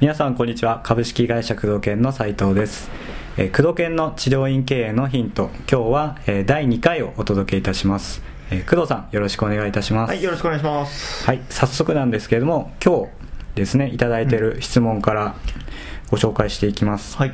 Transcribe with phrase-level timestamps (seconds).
[0.00, 0.80] 皆さんこんにちは。
[0.84, 2.88] 株式会社工藤研の斉藤です。
[3.36, 5.50] えー工藤研の治療院経営のヒント。
[5.68, 8.22] 今日は、えー第2回をお届けいたします、
[8.52, 10.10] えー工藤さんよろしくお願いいたします。
[10.10, 11.26] はい、よろしくお願いします。
[11.26, 13.08] はい、早速なんですけれども今日
[13.56, 15.34] ですねいただいている質問から
[16.12, 17.32] ご紹介していきます、はい。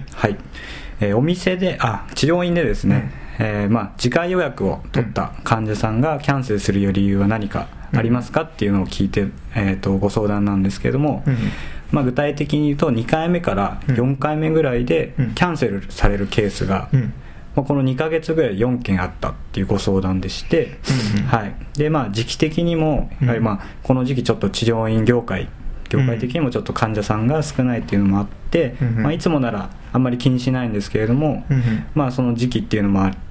[1.00, 11.36] えーお店であ治療院でですね、えーまあ、次回予約を取った患者さんがキャンセルする理由は何かありますかっていうのを聞いて、えー、とご相談なんですけれども、うん。
[11.90, 15.34] まあ、具体的に言うと2回目から4回目ぐらいでうん。
[15.34, 17.12] キャンセルされるケースが、うん。
[17.54, 20.78] まあ、この2ヶ月ぐらい4件あったっていうご相談でして、
[21.28, 21.54] はい。
[21.76, 25.48] でまあ、時期的にもやはり、まあ、この時期ちょっと治療院業界
[25.88, 31.44] 業界的にもちょっと患者さんが少ないっていうのもあって、まあ、いつもならあんまり気にしないんですけれども、
[31.94, 33.23] まあ、その時期っていうのもあって、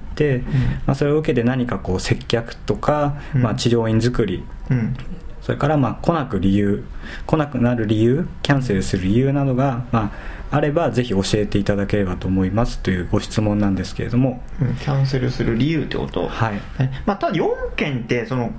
[0.86, 3.42] まあ、それを受けて何かこう接客とか、うん。
[3.42, 4.44] まあ、治療院作り。
[4.70, 4.96] うん。
[5.42, 6.84] それからまあ来なく理由
[7.26, 10.10] 来なくなる理由キャンセルする理由などが、ま
[10.50, 12.78] あ、あればぜひ教えていただければと思います。
[12.78, 14.42] というご質問なんですけれども。
[14.60, 14.74] うん。
[14.76, 16.28] キャンセルする理由ってこと。
[16.28, 16.54] はい。
[16.78, 17.02] ね。
[17.06, 18.52] まあ、ただ4件ってその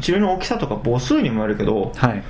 [0.00, 2.22] 治療の大きさとか母数にもよるけどはい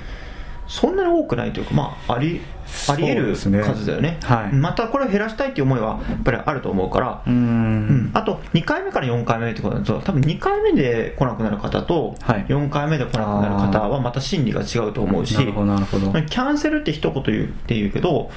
[0.67, 2.41] そんなに多くないというかまああり
[2.89, 3.51] あり得る数
[3.85, 4.17] だよね。
[4.23, 4.55] はい。
[4.55, 7.21] またこれを減らしたいっていう思いはやっぱりあると思うから。
[7.25, 7.35] うーん。
[7.35, 8.11] うん。
[8.13, 12.45] あと2回目から4回目ってことだと多分2回目で来なくなる方とはい。
[12.47, 18.31] 4回目で来なくなる方はまた心理が違うと思うしキャンセルって一言言うって言うけど、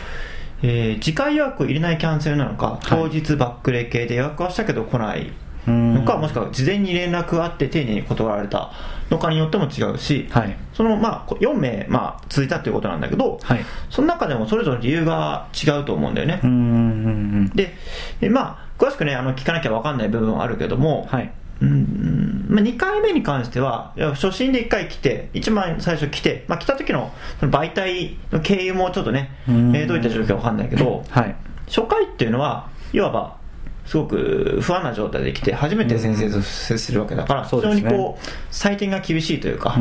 [0.62, 5.30] えー次回予約を入れないキャンセルなのか、当日バックレ系で予約はしたけど来ない
[5.66, 8.70] のか、もしくは事前に連絡があって丁寧に断られた
[9.10, 10.56] のかによっても違うし、はい。
[10.72, 13.64] そのまあ4名、まあ、続いたということなんだけど、はい。
[13.90, 16.40] その中でもそれぞれ理由が違うと思うんだよね。
[16.42, 17.74] うーんで、
[18.20, 21.30] えまあ、詳しくね、あの聞かなきゃ分かんない部分はあるけども、はい。
[21.62, 29.72] うんまあ、2回目に関しては初診で1回来て一番最初来て、まあ、来た時のその媒体の経由もちょっとね、えうん。
[29.72, 31.34] ーどういった状況か分かんないけどはい。
[31.66, 33.36] 初回っていうのはいわば
[33.86, 39.76] すごく不安な状態で来て初めて先生と接するわけだから、非常にこう採点が厳しいというか、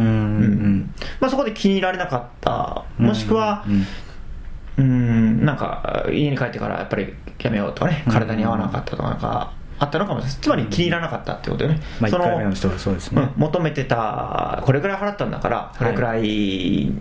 [1.20, 2.86] まあ、そこで気に入られなかった。
[2.98, 3.86] もしくはうん
[4.78, 10.38] うんなんか家に帰ってからやっぱりやめようとかねうん体に合わなかったとかなんかあったのかもしれない。
[10.42, 16.92] つまり気に入らなかったってことよね、まあ1その求めてたこれくらい払ったんだからこれくらい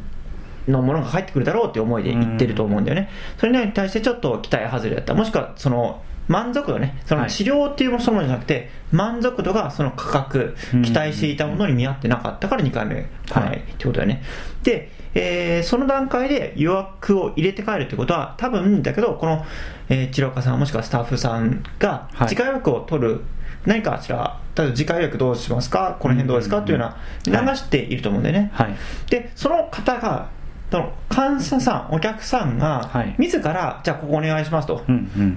[0.68, 5.14] のものが返ってくるだろうって思いで言ってると思うんだよね、それに対してちょっと期待外れだった。
[5.14, 7.30] もしくはその満足度ねそのはい。
[7.30, 10.82] 治療っていうものそのものじゃなくて、満足度がその価格うん。
[10.82, 14.22] 期待していたものに見合ってなかったから2回目来ないってことだよね、
[14.62, 19.44] で、えーその段階で予約を入れて帰るってことは多分だけどこの、
[19.88, 22.28] えー治療家さんもしくはスタッフさんがはい。
[22.28, 23.20] 次回予約を取る。
[23.66, 25.96] 何かしら例えば次回予約どうしますか？
[25.98, 26.58] この辺どうですか？
[26.58, 26.94] っていうよ
[27.26, 28.74] うな流していると思うんだよね、はい。
[29.08, 30.28] でその方が
[30.70, 33.14] その患者さんお客さんがはい。
[33.18, 34.82] 自らじゃあここお願いしますと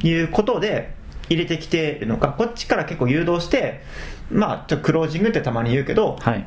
[0.04, 0.94] いうことで
[1.30, 3.82] 入れてきてるのかこっちから結構誘導して
[4.32, 6.46] まあちょっとクロージングってたまに言うけどはい。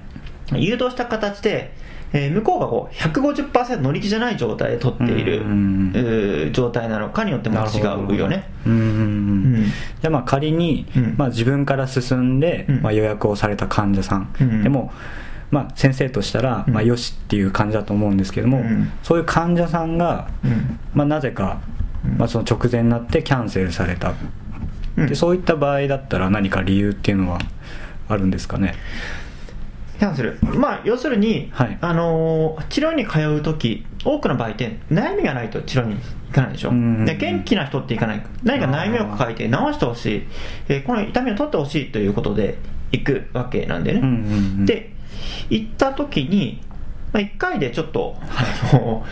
[0.53, 1.73] 誘導した形で、
[2.13, 7.79] えー向こうがこう150%乗り気じゃない状態で取っている、状態なのかによっても違
[8.13, 8.49] うよね。
[10.01, 11.15] じゃあまあ仮に、うん。
[11.17, 12.83] まあ、自分から進んで、うん。
[12.83, 14.63] まあ、予約をされた患者さん、うん。
[14.65, 14.93] でも、
[15.51, 16.75] まあ、先生としたら、うん。
[16.75, 18.91] まあ、よしっていう感じだと思うんですけども、うん。
[19.03, 20.79] そういう患者さんが、うん。
[20.95, 21.61] まあ、なぜか、
[22.05, 22.19] うん。
[22.19, 24.15] まあ、その直前になってキャンセルされた、
[24.97, 25.07] うん。
[25.07, 27.39] でそういった場合だったら何か理由っていうのは
[28.09, 28.75] あるんですかね？
[29.99, 31.79] キャンセル、まあ、要するに、はい。
[31.81, 35.97] あのー治療に通うとき、多くの場合って、悩みがないと治療に
[36.29, 40.23] 行かないでしょ、うんで元気な人って行かない、何か悩みを抱えて治してほしい、
[40.69, 42.57] えーこの痛みを取ってほしいということで
[42.93, 44.91] 行くわけなんでね、で、
[45.49, 46.61] 行ったときに、
[47.13, 49.05] まあ、1回でちょっと、あの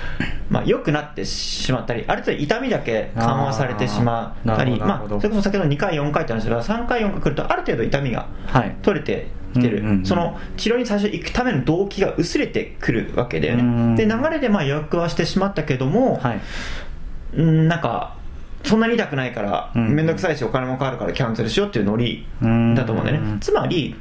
[0.51, 8.77] まあ、良くなってしまったり、ある程度痛みだけ緩和されてしまったり、まあ、それこそ先ほど2回、4回って話だから、3回、4回来ると、ある程度痛みがはい。
[8.83, 10.05] 取れてきてる、うんうんうん。
[10.07, 13.97] その治療に最初行くための動機が薄れてくるわけだようん。
[13.97, 16.41] ね、で流れでまあ予約はしてしまったけども、はい。
[17.35, 18.15] うんなんか、
[18.65, 19.95] そんなに痛くないから、うん。
[19.95, 23.95] 面倒くさいし、お金もかかるからキャンセルしようっていうノリうんだと思うんだよね、つまり、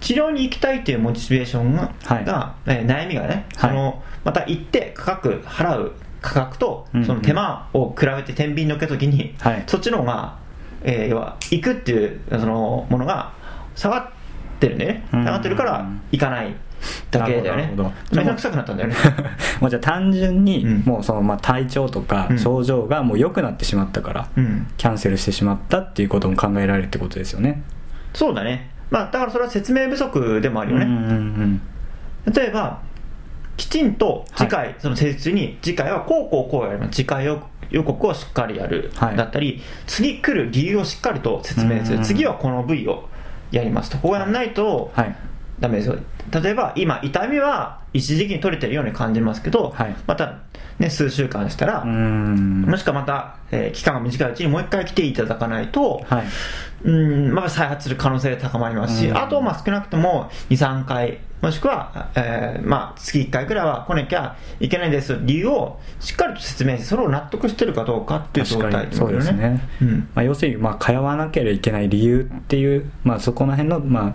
[0.00, 2.24] 治療に行きたいというモチベーションが、はい。
[2.24, 3.70] がえー悩みがね、はい。
[3.70, 7.06] そのまた行って価格払う価格とうんうん。
[7.06, 9.64] その手間を比べて天秤のけときに、はい。
[9.66, 10.36] そっちの方が、
[10.82, 13.32] えー要は行くっていうそのものが
[13.74, 14.08] 下がっ
[14.60, 15.06] てるね。
[15.12, 15.24] うん。
[15.24, 16.54] 下がってるから行かない。
[17.10, 17.62] だけだよね。
[17.62, 18.94] なるほどくさくなったんだよね。
[19.60, 20.82] もうじゃあ単純に、うん。
[20.84, 22.38] もうそのまあ体調とかうん。
[22.38, 24.66] 症状がもう良くなってしまったから、うん。
[24.76, 27.62] キャンセルしてしまったっていうことも考えられるってことですよね。
[28.12, 31.60] そうだねまあ、だからそれは説明不足でもあるよね、うんうん
[32.32, 32.82] 例えば
[33.56, 36.96] きちんと次回、その施術に次回はこうこうこうやります。
[36.96, 39.16] 次回予予告をしっかりやる、はい。
[39.16, 43.08] だったり次来る理由をしっかりと説明すうんる次はこの部位を
[43.50, 43.90] やります。
[43.90, 45.16] とこうやらないとはい
[45.60, 45.96] ダメですよ。
[46.42, 49.96] 例えば今痛みは一時期に取れてるように感じますけど、はい。
[50.06, 50.38] また、
[50.78, 52.62] ね、数週間したら、うん。
[52.62, 56.24] もしくはまた、えー期間が短いうちにもう一回来ていただかないと、はい。
[56.84, 59.16] うんまあ、再発する可能性が高まりますし、うん。
[59.16, 65.18] あと、まあ、少なくとも2、3回、もしくは、えーまあ、月1回くらいは来なきゃいけないです。
[65.22, 70.08] 理由をしっかりと説明して、それを納得してるかどうかっていう状態確かにそうですね、うん。
[70.14, 74.14] まあ、要するに、まあ、通わなければいけない理由っていう、まあ、そこら辺の、まあ、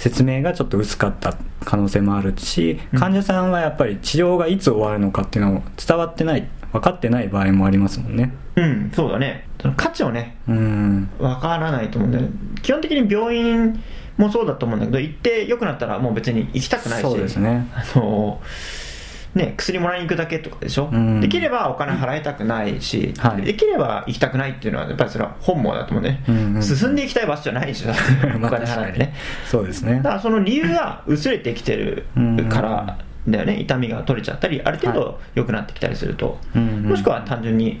[0.00, 2.98] 説明がちょっと薄かった可能性もあるしうん。
[2.98, 8.32] 患者さんはやっぱり治療がいつ終わるのかっていうのを伝わってない分かってない場合もありますもんね。
[8.56, 11.10] うん、そうだね、その価値をね、うん。
[11.18, 12.30] わからないと思うんだよね、
[12.62, 13.82] 基本的に病院
[14.16, 17.02] もそうだと思うんだけど、行って良くなったら、もう別に行きたくないし。
[17.02, 17.68] そうですね。
[17.74, 18.40] あの
[19.34, 21.20] ね、薬もらいに行くだけとかでしょ、うん。
[21.20, 23.42] できればお金払いたくないし、はい。
[23.42, 27.88] できれば行きたくないっていうのは、やっぱりそれは本望だと思うね、うんうん進んでいきたい場所じゃないでしお
[28.38, 29.14] まあ金払ってね。
[29.46, 29.96] そうですね。
[30.02, 32.06] だからその理由が薄れてきてる
[32.48, 32.98] から
[33.28, 36.82] だよね、痛みが取れちゃったり、ある程は度良くなってきたりすると、うんうん。
[36.90, 37.80] もしくは単純に、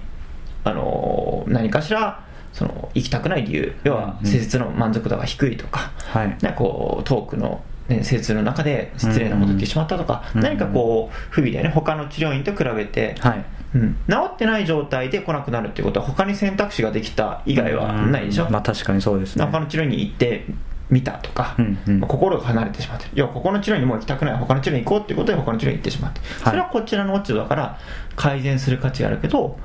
[0.62, 2.20] あの何かしら
[2.52, 6.28] その行きたくない理由、要はうん施術の満足度が低いとか、はい。
[6.28, 13.44] なんかこうトークの、ね、施術の中で失礼なこと言ってしまったとか、うん何かこう不備だよね、他の治療院と比べて、はい。
[13.72, 18.46] うん、治ってない状態で来なくなるっていうことは、他に選択肢ができた以外はないでしょ？
[18.46, 19.44] うんまあ確かにそうですね。
[19.44, 20.44] 他の治療院に行って
[20.88, 22.00] みたとか、うんうん。
[22.00, 23.10] まあ心が離れてしまってる。
[23.14, 24.36] いやここの治療院にもう行きたくない。
[24.36, 27.78] 他の治療院行こうっていうことで他の治療院行ってしまって、それはこちらの落ち度だから
[28.16, 29.56] 改善する価値があるけど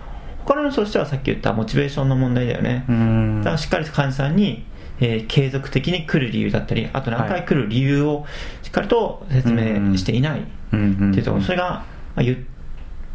[0.46, 3.40] 他の人としてはさっき言ったモチベーションの問題だよね、うん。
[3.40, 4.64] だからしっかり患者さんに、
[5.00, 8.26] えー継続的に来る理由だったりあと何回来る理由を
[8.62, 10.40] しっかりと説明していない。
[10.40, 11.44] ってうんうんいうところ。
[11.44, 11.86] それが、ま
[12.18, 12.38] あ、言っ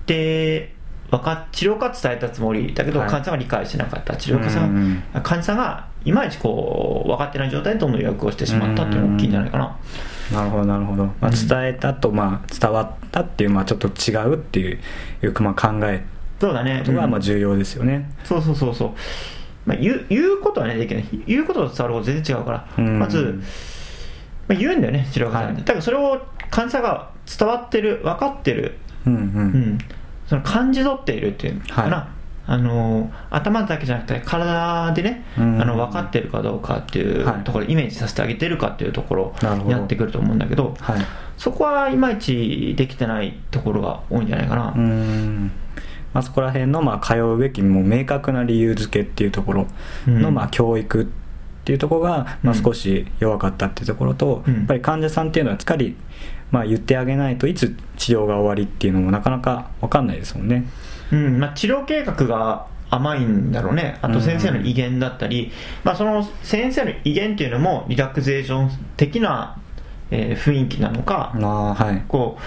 [0.06, 0.75] て
[1.11, 3.09] わか治療家は伝えたつもりだけど、はい。
[3.09, 4.17] 患者さんは理解してなかった。
[4.17, 9.76] 治療家さうんん、患者さんがいまいちこう分かってない状態でどんどん予約をしてしまったっていうのが大きいんじゃないかな、
[10.33, 11.49] なるほどなるほど、まあ、うん。
[11.49, 14.79] 伝えたと、まあ、伝わったっていう、まあ、ちょっと違うっていう
[15.41, 16.05] まあ、考え
[16.41, 16.79] そうだね。
[16.81, 17.11] ことが、うん。
[17.11, 18.91] まあ、重要ですよね、そうそうそうそう、
[19.70, 21.05] まあ、言う言うことはねできない。
[21.26, 22.99] 言うことと伝わること全然違うから、うん。
[22.99, 23.40] まず、
[24.49, 25.50] まあ、言うんだよね治療家さん。
[25.50, 25.64] に、はい。
[25.64, 26.20] だからそれを
[26.50, 28.78] 患者さんが伝わってる分かってる。
[29.06, 29.22] うんううん。
[29.75, 29.78] ん、
[30.26, 32.06] その感じ取っているっていうのかな、はい。
[32.46, 35.62] あの頭だけじゃなくて体でね、うん。
[35.62, 37.44] あの分かってるかどうかっていうはい。
[37.44, 41.00] ところ、イメージさせてあげてるかっていうところになってくると思うんだけどはい。
[41.37, 45.50] そこはいまいちできてないところが多いんじゃないかな、うん
[46.12, 49.67] まあ、そこら辺の、まあ、通うべきもう明確な理由付けっていうところ
[50.07, 50.35] の、うん。
[50.35, 51.07] まあ、教育っ
[51.65, 52.62] ていうところが、まあ、うん。
[52.62, 54.55] 少し弱かったっていうところと、うん。
[54.55, 55.97] やっぱり患者さんっていうのはしっかり、
[56.51, 60.67] まあ、言ってあげないといつ治療が終わりっていうのもなかなか分かんないですもんね。
[61.12, 61.39] うん。
[61.39, 65.53] まあ、治療計画が甘いんだろうね、あと先生の威厳だったり、
[65.85, 69.57] まあ、その先生の威厳っていうのもリラクゼーション的な、
[70.11, 72.03] えー雰囲気なのか、はい。
[72.09, 72.43] こう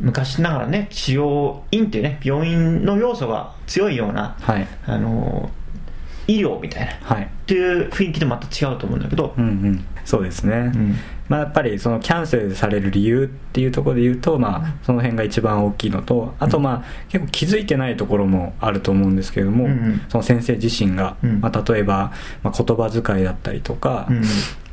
[0.00, 4.66] 昔ながらね治療院っていうね病院の要素が強いようなはい。
[4.86, 5.50] あの
[6.26, 7.30] 医療みたいなっはい。
[7.46, 9.84] ていう雰囲気とまた違うと思うんだけど、うんうん。
[10.06, 10.96] そうですね、うん。
[11.28, 20.00] まあ、やっぱりそのキャンセルされる理由っていうところで言うと、まあ、その辺が一番大きいのとあとまあ結構気づいてないところもあると思うんですけれども、うんうん。
[20.08, 21.40] その先生自身が、うん。
[21.40, 24.22] まあ、例えば、まあ、言葉遣いだったりとか、うん。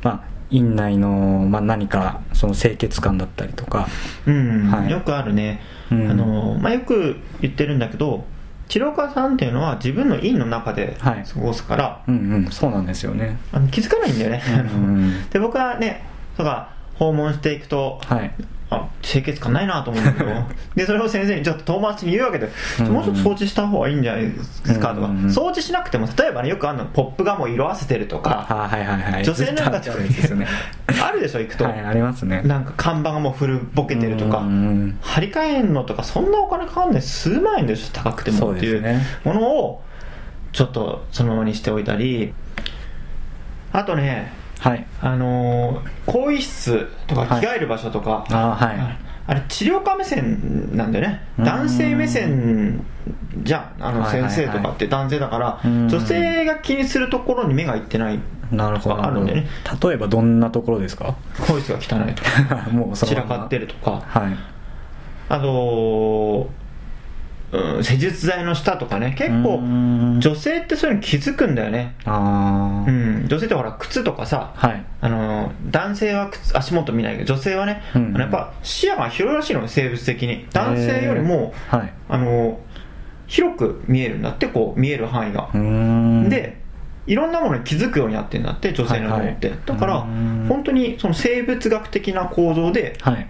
[0.02, 1.08] まあ、院内の、
[1.48, 3.88] まあ、何かその清潔感だったりとか、
[4.26, 4.90] うんはい。
[4.90, 6.10] よくあるね、うん。
[6.10, 8.24] あのまあ、よく言ってるんだけど
[8.68, 11.24] 治療家さんっていうのは自分の院の中ではい。
[11.24, 13.38] 過ごすから、うんうんそうなんですよね。
[13.52, 14.42] あの気づかないんだよね、
[14.74, 16.04] うん で僕はね
[16.36, 16.70] とか
[17.02, 18.32] 訪問していくと、はい。
[18.70, 20.30] あ清潔感ないなと思うんだけど。
[20.74, 22.48] でそれを先生にちょっと遠回しに言うわけで、
[22.80, 28.46] うんもうちょっと掃除した方がいいんじゃないですかとか、うんうん掃除しなくても例えばねよくあるのポップがもう色あせてるとか。
[28.48, 29.24] あはいはいはい。
[29.24, 30.46] 女性なんかずっとあるやつですよね。
[31.04, 32.40] あるでしょ行くと、はいありますね。
[32.44, 37.02] なんか看板がもう古ぼけてるとか、うんうん張り替えんのとかそんなお金かかんない。
[37.02, 39.82] 数万円でしょ高くてそもっていうものを
[40.52, 42.32] ちょっとそのままにしておいたり。
[43.72, 44.32] あとね
[44.62, 44.86] はい。
[45.00, 48.98] あのー更衣室とかはい着替える場所とか、あはい。
[49.24, 51.20] あれ治療家目線なんだよね。
[51.38, 51.44] うん。
[51.44, 52.84] 男性目線
[53.42, 53.84] じゃん。
[53.84, 55.88] あの先生とかって男性だからうん。
[55.88, 58.20] 女性が気にするところに目がいってない。
[58.50, 59.02] なるほど。
[59.02, 59.46] あるんだよね。
[59.82, 61.14] 例えばどんなところですか？
[61.40, 62.68] 更衣室が汚いとか。
[62.70, 64.02] もう散らかってるとか。
[64.06, 64.36] はい。
[65.28, 66.50] あと
[67.52, 70.20] うん、施術剤の下とかね結構うん。
[70.20, 71.96] 女性ってそういうの気づくんだよね。
[72.06, 74.84] うん女性ってほら靴とかさはい。
[75.02, 78.06] あの男性は靴足元見ないけど女性はね、うん。
[78.06, 80.46] あのやっぱ視野が広いらしいの生物的に。
[80.52, 81.92] 男性よりも、はい。
[82.08, 82.58] あの
[83.26, 85.50] 広く見えるんだってこう見える範囲が。
[86.30, 86.62] で
[87.06, 89.66] いろんなものに気づくようになってるんだって女性の脳って、はいはい。
[89.66, 90.46] だからうん。
[90.48, 93.26] 本当にその生物学的な構造ではい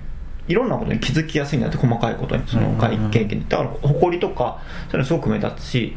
[0.52, 2.42] いろんなことに気づきやすいんだって細かいことに。
[2.46, 5.94] その外見にだから埃とかそういうのすごく目立つし。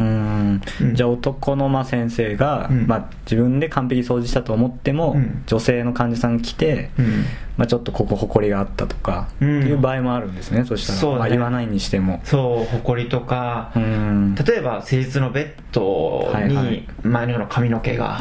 [0.93, 2.87] じゃあ男のまあ先生が、うん。
[2.87, 5.43] まあ、自分で完璧掃除したと思っても、うん。
[5.45, 7.25] 女性の患者さん来て、うん
[7.57, 10.65] まあ、ちょっとここほこりがあったとか、いう場合もあるんですね。
[10.65, 10.99] そしたら。
[10.99, 11.19] そうだね。
[11.19, 12.19] まあ、言わないにしても。
[12.25, 13.71] そう埃とか。
[13.75, 14.35] うーん。
[14.35, 16.65] 例えば施術のベッドはいはい。
[16.71, 18.19] に前のような髪の毛が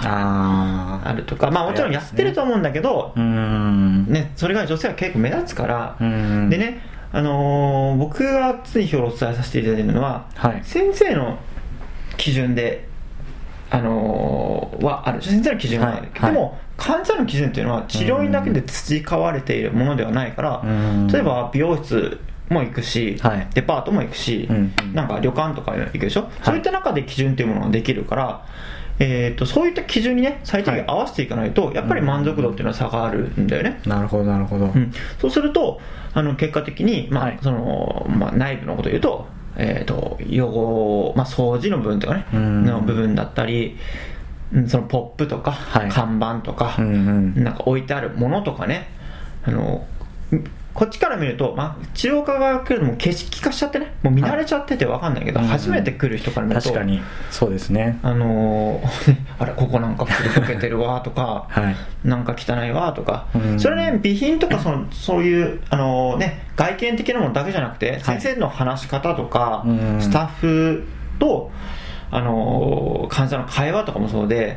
[1.05, 1.51] あるとか。
[1.51, 4.07] まあもちろんやってると思うんだけどうーん。
[4.07, 5.97] ねそれが女性は結構目立つから。
[5.99, 6.07] で
[6.59, 6.81] ね
[7.13, 10.61] あのー僕が常日頃お伝えさせていただいているのははい。
[10.65, 11.39] 先生の
[12.17, 12.89] 基準で、
[13.75, 15.23] あのーはある。
[15.23, 16.33] 先生の基準はある、はいはい。
[16.33, 21.07] でも患者の基準っていうのは治療院だけで培われているものではないから、うん。
[21.09, 23.49] 例えば美容室も行くし、はい。
[23.55, 28.47] デパートも行くし、うんなんか旅館とか行くでしょ、そういった中で基準っていうものができるから、
[28.99, 35.81] えー、とそういった基準にね最低限合わせていかないと、やっぱり満足度っていうのは差があるんだよね、なるほどなるほど、うん、そうすると
[36.13, 37.39] あの結果的に、まあはい。
[37.43, 42.65] そのまあ、内部のことを言うと,、えー、と汚、まあ、掃除の部分とかねうん。
[42.65, 43.77] の部分だったり、
[44.53, 45.91] うん、そのポップとか、はい。
[45.91, 47.45] 看板とか、うんうん。
[47.45, 48.89] なんか置いてあるものとかね
[49.45, 49.87] あの
[50.75, 55.49] こっちから見ると、まあ、治療家が来るのも景色化しちゃってねもう見慣れちゃってて分かんないけど、はい。
[55.49, 57.01] 初めて来る人から見ると確かに
[57.31, 57.99] そうですね。
[58.03, 58.85] あのー
[59.39, 61.77] あれここなんか服溶けてるわとか はい。
[62.07, 63.61] なんか汚いわとか、うん。
[63.61, 69.97] それね備品とかそのそういう、あのーね、外見的なものだけじゃなくて、先生の話し方とか、うん。
[70.01, 70.85] スタッフ
[71.21, 71.53] と、
[72.11, 74.57] あのー患者の会話とかもそうで、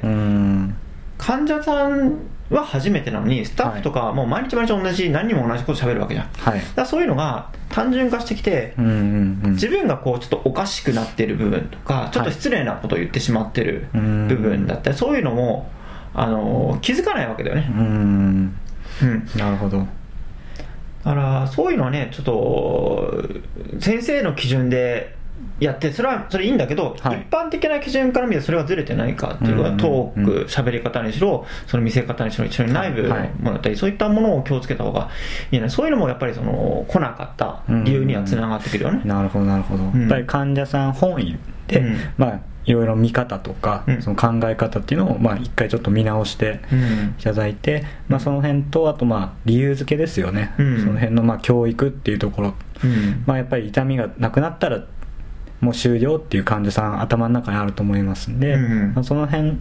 [1.17, 2.13] 患者さん
[2.49, 6.27] は初めてなのにスタッフとかはもう毎日毎日同じ何人も同じこと喋るわけじゃん。
[6.27, 6.61] はい。
[6.75, 9.51] らそういうのが単純化してきて、うんうんうん。
[9.53, 14.27] 自分がこうちょっとおかしくなってる部分とかちょっと失礼なことを言ってしまってるうん。
[14.29, 15.69] 部分だったりそういうのも
[16.13, 17.67] あの気づかないわけだよね。
[17.69, 18.57] うーん。
[19.01, 19.29] うん。
[19.35, 19.85] なるほど。
[21.03, 23.23] だからそういうのはねちょっと
[23.79, 25.16] 先生の基準で
[25.59, 27.21] やってそれはそれいいんだけど、はい。
[27.21, 30.25] 一般的な基準から見てそれがずれてないかっていうのは、うんトーうん。
[30.25, 35.09] ク喋り方にしろその見せ方にしろ一緒に内部のもだったり、そういったものを気をつけた方が
[35.51, 35.69] いいね。
[35.69, 40.01] そういうのもやっぱりその来なかった理由にはつながってくるよね、なるほどなるほど、ん。
[40.01, 41.97] やっぱり患者さん本位で、うん。
[42.17, 44.01] まあいろいろ見方とか、うん。
[44.01, 47.15] その考え方っていうのをまあ一回ちょっと見直してうん。
[47.17, 50.79] いただいて、まあ、その辺とあとまあ理由付けですよね、うん。
[50.81, 52.53] その辺のまあ教育っていうところ、
[52.83, 53.23] うん。
[53.25, 54.83] まあ、やっぱり痛みがなくなったら
[55.59, 59.59] もう終了っていう患者さん頭の中にあると思いますんで、うんまあ、その辺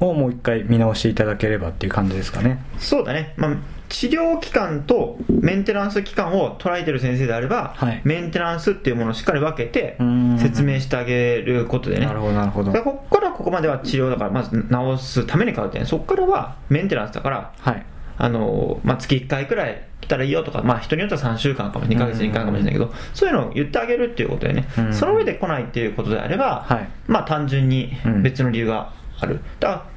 [0.00, 2.62] をもう一回見直していただければっていう感じですかね。
[2.78, 3.56] そうだね、まあ、
[3.88, 8.02] 治療期間とメンテナンス期間を捉えてる先生であれば、はい。
[8.04, 10.38] メンテナンスっていうものをしっかり分けてうん。
[10.38, 12.06] 説明してあげることでね。
[12.06, 12.72] なるほどなるほど。
[12.72, 17.86] ここからここまでは治療だからまず治すために通ってねそこからはメンテナンスだからはい。
[18.18, 26.88] あの、まあ、月1回くらい来たらいいよとか、まあ、人によっては3週間かも2ヶ月に1回かもしれないけどそういうのを言ってあげるっていうことでねうんその上で来ないっていうことであれば、はい。
[27.06, 29.40] まあ単純にうん別の理由がある。
[29.60, 29.95] だから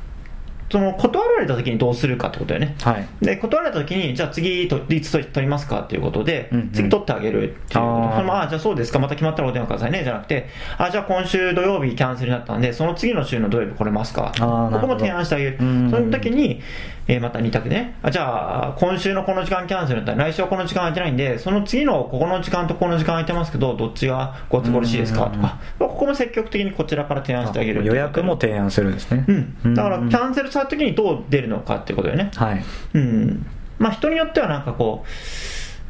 [0.71, 2.75] その断られた時にどうするかってことだよね。
[2.81, 3.07] はい。
[3.21, 6.71] で断られた時にじゃあ次といつ取りますかっていうことで、うんうん。
[6.71, 8.15] 次取ってあげるっていうことあー。
[8.15, 10.03] そのまあじゃあそうですかまた決まったらお電話くださいね。
[10.03, 10.47] じゃなくて
[10.77, 14.31] あじゃあ今週土曜日キャンセルになったんでその次の週の土曜日来れますか。
[14.39, 14.79] あーなるほど。
[14.79, 15.57] ここも提案してあげる。
[15.59, 16.61] うんその時に、
[17.07, 17.95] えーまた2択でね。
[18.03, 25.25] あじゃあ今週のこの時間キャンセルだったら来週はこの時間空いてないんでその次のここの時間とこの時間空いてますけどどっちがご都合よろしいですか？
[25.25, 25.57] とか。
[25.79, 29.25] ここも積極的にこちらから提案してあげる予約も提案するんですね。
[29.63, 32.31] うん、だからキンャンセルした時にどう出るのかってことだよね。
[32.35, 32.63] はい。
[32.93, 33.45] うん、
[33.77, 35.05] まあ人によってはなんかこ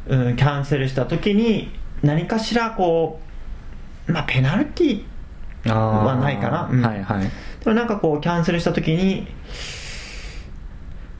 [0.08, 1.70] う、うん、キャンセルした時に
[2.02, 3.20] 何かしらこ
[4.08, 5.04] うまあペナルティ
[5.66, 6.68] はないかな。
[6.70, 6.82] うん。
[6.82, 7.24] はいはい。
[7.24, 7.30] で
[7.66, 9.26] もなんかこうキャンセルした時に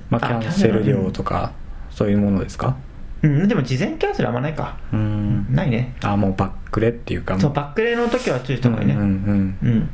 [0.08, 1.52] まあ、キあャンセル料とか
[1.90, 2.76] そういうものですか？
[3.22, 3.46] うん。
[3.46, 4.78] でも事前キャンセルあんまないか。
[4.92, 5.54] うん。
[5.54, 5.94] ないね。
[6.02, 7.38] あもうバックレっていうか。
[7.38, 8.94] そうバックレの時は注意した方がいいね。
[8.94, 9.68] うんうんうん。
[9.68, 9.90] うん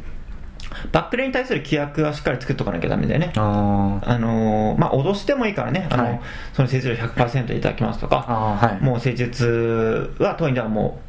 [0.93, 3.33] バックレに対する規約はしっかり作っとかなきゃダメだよね。
[3.37, 5.89] あのーまあ脅してもいいからね。
[5.91, 6.21] あの、はい。
[6.53, 8.17] その施術料100%いただきますとか。
[8.61, 8.85] はい。
[8.85, 11.01] もう施術は当院ではも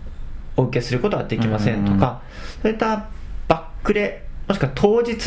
[0.58, 2.22] うお受けすることはできませんとか、
[2.62, 3.08] そういった
[3.48, 5.18] バックレもしくは当日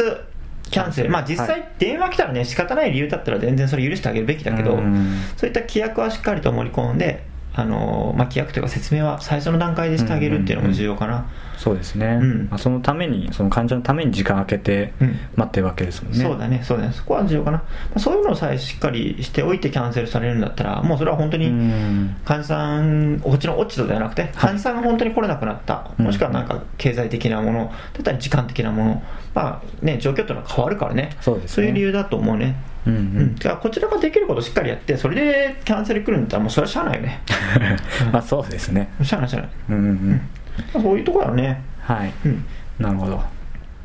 [0.70, 5.20] キャンセル、まあ実は際電話来たらね仕方ない理由だったら全然それ許してあげるべきだけど、うん。
[5.36, 7.24] そういった規約はしっかりと盛り込んで、
[7.60, 11.26] ああのまあ、規約というか説明は最初の段階でしてあげるっていうのも重要かな、
[11.56, 12.48] そうですね、うん。
[12.50, 15.18] まあ、そのためにその患者のために時間空けてうん。
[15.36, 16.92] 待ってるわけですもんね、そうだねそうだね。
[16.92, 17.64] そこは重要かな、ま
[17.96, 22.16] あ、そういうのさえしっかりしておいてキャンセルされるんだったらもうそれは本当うにん。
[22.24, 29.02] 患者さんこっちの落ち度ではなくて患者さんが本当に来れなくなった、うんもしくはなんか経済的なものだったり時間的なもの。
[29.34, 31.10] まあね状況っていうのは変わるからね。
[31.20, 31.68] そうですね。
[31.68, 32.56] いう理由だと思うね
[32.86, 33.02] うんううん。
[33.26, 37.20] ん、だからこちらができることをしっかりやってそれでキャンセル来るんだったらもうそれはしゃあないよね。
[38.12, 38.88] まあそうですね。
[39.02, 39.84] しゃあないしゃあない、うんうん
[40.76, 40.82] うん。
[40.82, 41.62] そういうところだろうね。
[41.80, 42.12] はい。
[42.24, 42.44] うん。
[42.78, 43.22] なるほど。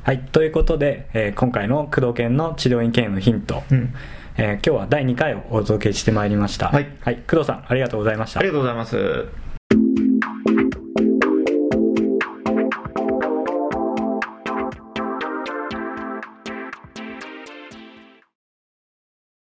[0.04, 3.94] はいということで、えー今回の工藤研の治療院経営のヒント、うん。
[4.38, 6.68] えー今日は第2回をお届けしてまいりました。
[6.70, 6.86] はい
[7.28, 8.40] 工藤さんありがとうございました。
[8.40, 9.45] ありがとうございます